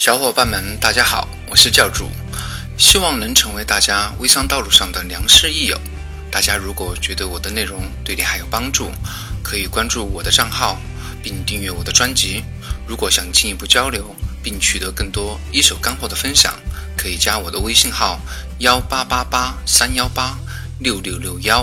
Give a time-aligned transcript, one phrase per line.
[0.00, 2.08] 小伙伴们，大家好，我是教主，
[2.78, 5.78] 希望能成为大家微商道路上的良师益友。
[6.32, 8.90] 大家如果觉得我的内容对你还有帮助，
[9.42, 10.80] 可以关注我的账号，
[11.22, 12.42] 并订阅我的专辑。
[12.88, 16.58] 如果想进一步交流，并取得更多一手干货的分享，
[16.96, 18.18] 可以加我的微信号
[18.60, 20.34] 幺八八八三幺八
[20.78, 21.62] 六六六幺。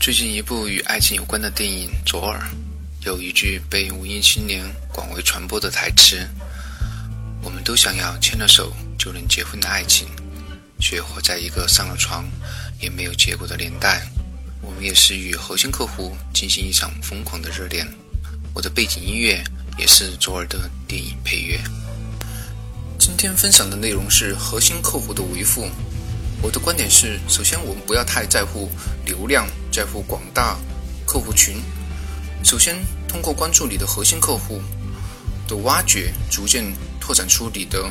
[0.00, 2.40] 最近一部与爱情有关的电影《左耳》，
[3.06, 6.28] 有一句被文艺青年广为传播的台词。
[7.42, 10.08] 我们都想要牵着手就能结婚的爱情，
[10.80, 12.28] 却活在一个上了床
[12.80, 14.06] 也没有结果的年代。
[14.60, 17.86] 我们也是与核心客户进行一场疯狂的热恋。
[18.54, 19.42] 我的背景音乐
[19.78, 21.60] 也是左耳的电影配乐。
[22.98, 25.68] 今天分享的内容是核心客户的维护。
[26.42, 28.68] 我的观点是：首先，我们不要太在乎
[29.04, 30.58] 流量，在乎广大
[31.06, 31.56] 客户群。
[32.44, 34.60] 首先，通过关注你的核心客户
[35.46, 36.64] 的挖掘，逐渐。
[37.08, 37.90] 拓展出你的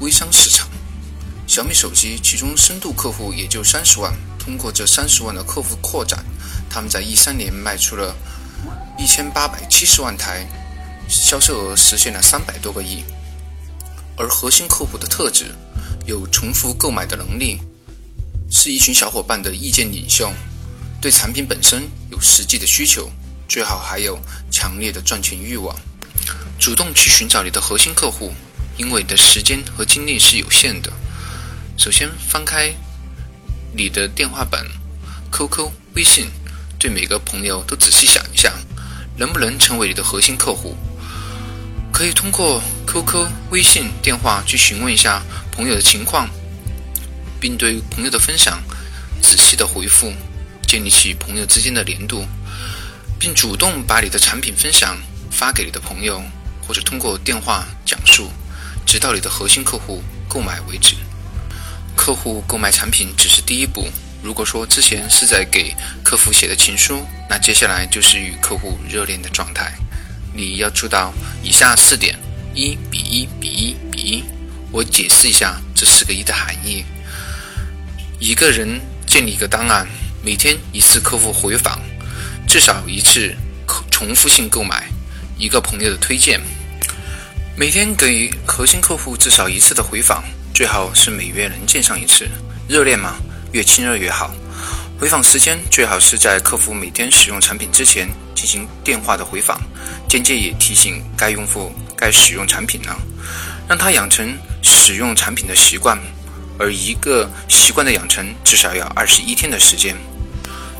[0.00, 0.66] 微商市场。
[1.46, 6.24] 小米手机其中深度客户也就三十万，通过这三十万的客户扩展，
[6.70, 8.16] 他们在一三年卖出了
[8.98, 10.48] 一千八百七十万台，
[11.06, 13.04] 销售额实现了三百多个亿。
[14.16, 15.54] 而核心客户的特质
[16.06, 17.58] 有重复购买的能力，
[18.50, 20.32] 是一群小伙伴的意见领袖，
[20.98, 23.10] 对产品本身有实际的需求，
[23.46, 24.18] 最好还有
[24.50, 25.76] 强烈的赚钱欲望，
[26.58, 28.32] 主动去寻找你的核心客户。
[28.76, 30.92] 因为你的时间和精力是有限的。
[31.76, 32.74] 首先翻开
[33.72, 34.66] 你的电话本、
[35.30, 36.26] QQ、微信，
[36.78, 38.52] 对每个朋友都仔细想一下，
[39.16, 40.76] 能不能成为你的核心客户？
[41.92, 46.28] 可以通过 QQ、微信、电话去询问一下朋友的情况，
[47.40, 48.62] 并对朋友的分享
[49.22, 50.12] 仔细的回复，
[50.66, 52.26] 建立起朋友之间的联度，
[53.18, 54.96] 并主动把你的产品分享
[55.30, 56.22] 发给你的朋友，
[56.66, 58.30] 或者通过电话讲述。
[58.86, 60.94] 直到你的核心客户购买为止。
[61.96, 63.88] 客户购买产品只是第一步。
[64.22, 69.74] 如果说之前是在给客户写的情书，那接下来就是与客户热恋的状态。
[70.32, 72.18] 你要做到以下四点：
[72.54, 74.24] 一比一比一比一。
[74.70, 76.84] 我解释一下这四个一的含义。
[78.18, 79.86] 一个人建立一个档案，
[80.22, 81.80] 每天一次客户回访，
[82.46, 83.34] 至少一次
[83.90, 84.90] 重复性购买，
[85.38, 86.40] 一个朋友的推荐。
[87.58, 90.22] 每天给核心客户至少一次的回访，
[90.52, 92.28] 最好是每月能见上一次。
[92.68, 93.16] 热恋嘛，
[93.52, 94.30] 越亲热越好。
[95.00, 99.58] 回访时间最好是在客户每天使用产品之前进行电话的回访，
[100.06, 102.94] 间接也提醒该用户该使用产品了，
[103.66, 105.98] 让他养成使用产品的习惯。
[106.58, 109.96] 而一个习惯的养成至少要二十一天的时间。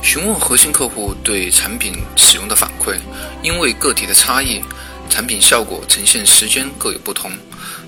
[0.03, 2.99] 询问核心客户对产品使用的反馈，
[3.41, 4.61] 因为个体的差异。
[5.09, 7.31] 产品效果呈现时间各有不同，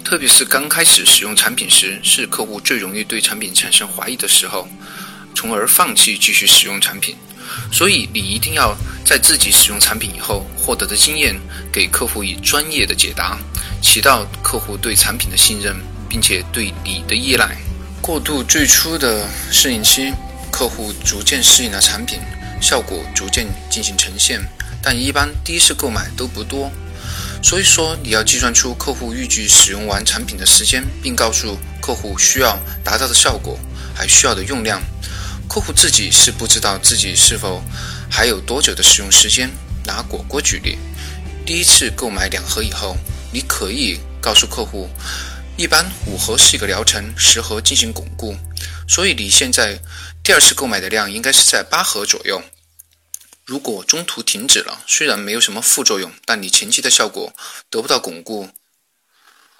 [0.04, 4.68] 特别是刚开始使用产品时，是客户最容易对产品产生怀疑的时候，
[5.36, 7.16] 从而放弃继续使用产品。
[7.72, 8.76] 所以，你一定要
[9.06, 11.36] 在自己使用产品以后获得的经验，
[11.72, 13.38] 给客户以专业的解答，
[13.82, 15.76] 起到客户对产品的信任，
[16.08, 17.58] 并且对你的依赖。
[18.02, 20.14] 过渡最初的适应期，
[20.52, 22.20] 客户逐渐适应了产品，
[22.62, 24.42] 效果逐渐进行呈现，
[24.82, 26.72] 但一般第一次购买都不多。
[27.42, 33.58] 所以说，你要计算出客户预计使用完产品的时间，并告诉客户需要达到的效果，
[33.96, 34.82] 还需要的用量。
[35.48, 37.64] 客户自己是不知道自己是否
[38.10, 39.50] 还有多久的使用时间。
[39.86, 40.78] 拿果果举例，
[41.44, 42.96] 第一次购买两盒以后，
[43.34, 44.88] 你可以告诉客户，
[45.58, 48.36] 一般五盒是一个疗程，十盒进行巩固。
[48.88, 49.80] 所以你现在
[50.22, 52.40] 第二次购买的量应该是在八盒左右。
[53.50, 57.34] 如果中途停止了，虽然没有什么副作用，但你前期的效果
[57.72, 58.48] 得不到巩固，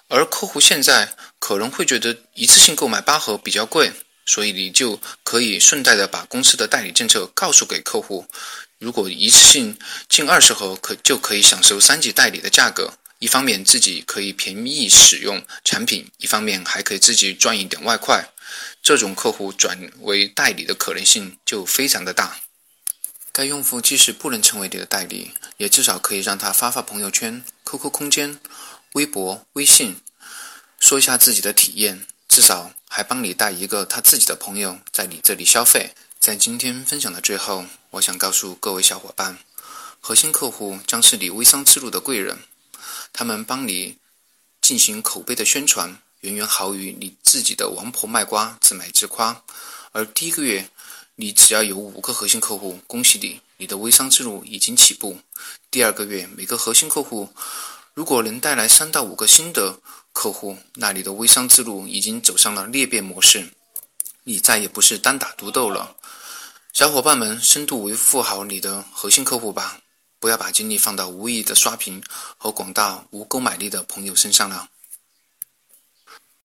[0.06, 3.90] 而客户现在可能会觉得一次性购买八盒比较贵，
[4.24, 8.28] 所以你就可以顺带的把公司的代理政策告诉给客户。
[8.78, 9.76] 如果一次性
[10.08, 18.30] 进二十盒，可就可以享受三级代理的价格，一方面自己可以便宜使用产品，一方面还可以自己赚一点外快。
[18.80, 22.38] 这种客户转为代理的可能性就非常的大。
[23.32, 28.40] 该用户即使不能成为你的代理，也至少可以让他发发朋友圈、QQ 空间、
[28.94, 29.96] 微博、微信，
[30.80, 35.94] 说一下自己的体验，至少还帮你带一个他自己的朋友在你这里消费。
[36.18, 39.38] 在今天分享的最后，我想告诉各位小伙伴，
[40.00, 42.40] 核心客户将是你微商之路的贵人，
[43.12, 43.96] 他们帮你
[44.60, 49.42] 进行口碑的宣传，远远好于你自己的王婆卖瓜自卖自夸。
[49.92, 50.68] 而第一个月。
[51.20, 55.20] 你只要有五个核心客户，恭喜你，你的微商之路已经起步。
[55.70, 57.28] 第二个月，每个核心客户
[57.92, 59.78] 如果能带来三到五个新的
[60.14, 63.50] 客户，那你的微商之路已经走上了裂变模式，
[64.24, 65.94] 你再也不是单打独斗了。
[66.72, 69.80] 小伙伴们，深度维护好你的核心客户吧，
[70.18, 72.02] 不要把精力放到无意义的刷屏
[72.38, 74.70] 和广大无购买力的朋友身上了。